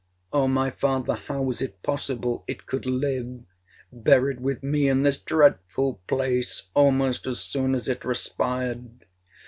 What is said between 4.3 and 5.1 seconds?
with me in